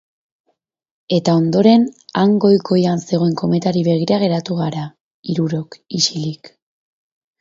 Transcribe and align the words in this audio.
Eta 1.17 1.35
ondoren 1.41 1.83
han 2.21 2.33
goi 2.45 2.51
goian 2.69 3.03
zegoen 3.11 3.35
kometari 3.43 3.83
begira 3.91 4.17
geratu 4.25 4.57
gara, 4.63 4.87
hirurok, 5.33 5.79
isilik 6.01 6.51